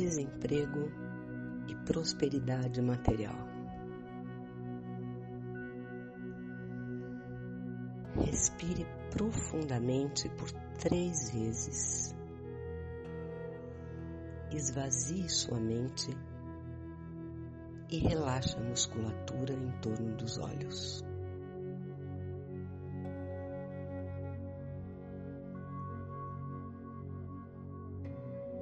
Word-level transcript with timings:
desemprego 0.00 0.90
e 1.68 1.74
prosperidade 1.84 2.80
material. 2.80 3.36
Respire 8.16 8.86
profundamente 9.10 10.28
por 10.30 10.50
três 10.78 11.30
vezes. 11.30 12.14
Esvazie 14.50 15.28
sua 15.28 15.58
mente 15.58 16.10
e 17.90 17.98
relaxe 17.98 18.56
a 18.56 18.60
musculatura 18.60 19.52
em 19.52 19.70
torno 19.80 20.14
dos 20.16 20.38
olhos. 20.38 21.04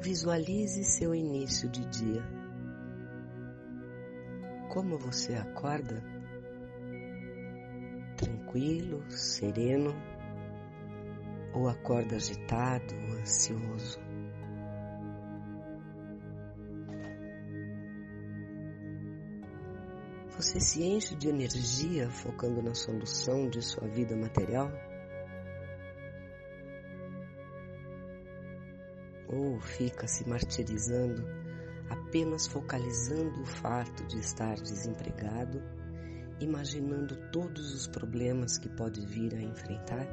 Visualize 0.02 0.82
seu 0.82 1.14
início 1.14 1.68
de 1.68 1.84
dia. 1.84 2.22
Como 4.70 4.98
você 4.98 5.34
acorda? 5.34 6.02
Tranquilo, 8.16 9.04
sereno 9.10 9.94
ou 11.52 11.68
acorda 11.68 12.16
agitado, 12.16 12.94
ansioso? 13.20 14.00
Você 20.34 20.58
se 20.60 20.82
enche 20.82 21.14
de 21.14 21.28
energia 21.28 22.08
focando 22.08 22.62
na 22.62 22.72
solução 22.72 23.50
de 23.50 23.60
sua 23.60 23.86
vida 23.86 24.16
material? 24.16 24.72
Ou 29.32 29.60
fica 29.60 30.06
se 30.06 30.28
martirizando 30.28 31.24
apenas 31.88 32.46
focalizando 32.46 33.42
o 33.42 33.46
fato 33.46 34.04
de 34.06 34.18
estar 34.18 34.56
desempregado, 34.56 35.62
imaginando 36.40 37.16
todos 37.30 37.74
os 37.74 37.86
problemas 37.86 38.58
que 38.58 38.68
pode 38.68 39.04
vir 39.06 39.34
a 39.34 39.42
enfrentar? 39.42 40.06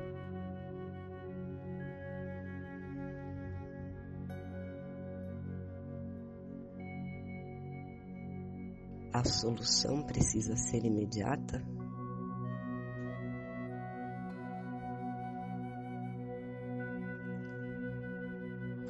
a 9.18 9.24
solução 9.24 10.04
precisa 10.04 10.56
ser 10.56 10.86
imediata? 10.86 11.64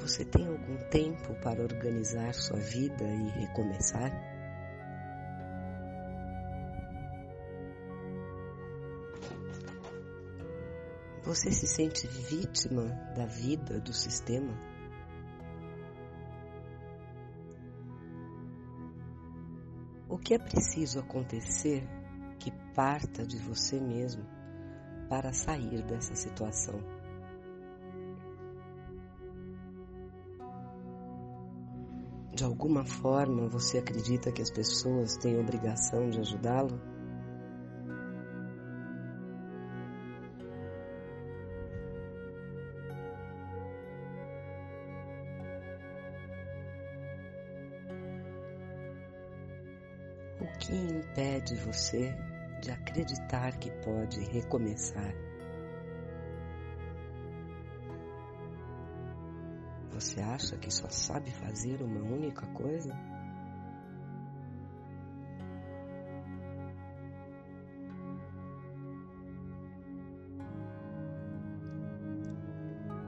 Você 0.07 0.23
tem 0.23 0.47
algum 0.47 0.77
tempo 0.89 1.35
para 1.41 1.61
organizar 1.61 2.33
sua 2.33 2.57
vida 2.57 3.03
e 3.03 3.27
recomeçar? 3.41 4.09
Você 11.25 11.51
se 11.51 11.67
sente 11.67 12.07
vítima 12.07 12.85
da 13.17 13.25
vida, 13.25 13.81
do 13.81 13.91
sistema? 13.91 14.53
O 20.07 20.17
que 20.17 20.35
é 20.35 20.39
preciso 20.39 21.01
acontecer 21.01 21.85
que 22.39 22.49
parta 22.73 23.25
de 23.27 23.37
você 23.39 23.77
mesmo 23.77 24.23
para 25.09 25.33
sair 25.33 25.83
dessa 25.83 26.15
situação? 26.15 27.06
De 32.37 32.43
alguma 32.43 32.85
forma 32.85 33.47
você 33.49 33.79
acredita 33.79 34.31
que 34.31 34.43
as 34.43 34.51
pessoas 34.51 35.17
têm 35.17 35.39
obrigação 35.39 36.07
de 36.11 36.19
ajudá-lo? 36.19 36.79
O 50.39 50.59
que 50.59 50.75
impede 50.75 51.55
você 51.55 52.15
de 52.61 52.69
acreditar 52.69 53.57
que 53.57 53.71
pode 53.83 54.19
recomeçar? 54.25 55.26
Você 59.97 60.21
acha 60.21 60.55
que 60.57 60.69
só 60.69 60.87
sabe 60.89 61.31
fazer 61.31 61.81
uma 61.81 61.99
única 62.01 62.45
coisa? 62.53 62.95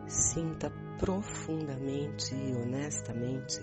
Sinta 0.07 0.71
profundamente 0.97 2.33
e 2.33 2.53
honestamente 2.55 3.59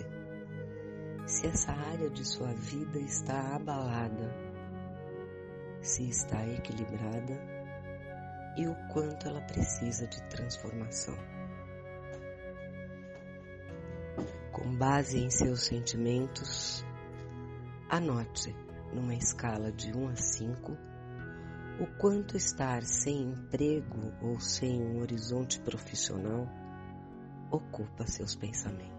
se 1.26 1.48
essa 1.48 1.72
área 1.72 2.08
de 2.08 2.25
sua 2.25 2.53
vida 2.53 3.00
está 3.00 3.56
abalada, 3.56 4.32
se 5.81 6.08
está 6.08 6.47
equilibrada 6.47 7.37
e 8.56 8.69
o 8.69 8.76
quanto 8.93 9.26
ela 9.26 9.41
precisa 9.41 10.06
de 10.06 10.22
transformação. 10.28 11.46
Com 14.56 14.75
base 14.75 15.19
em 15.19 15.28
seus 15.28 15.67
sentimentos, 15.67 16.83
anote 17.91 18.56
numa 18.91 19.15
escala 19.15 19.71
de 19.71 19.94
1 19.94 20.09
a 20.09 20.17
5 20.17 20.72
o 21.78 21.87
quanto 21.99 22.39
estar 22.39 22.83
sem 22.83 23.33
emprego 23.33 24.15
ou 24.22 24.41
sem 24.41 24.81
um 24.81 25.03
horizonte 25.03 25.61
profissional 25.61 26.49
ocupa 27.50 28.06
seus 28.06 28.34
pensamentos. 28.34 28.96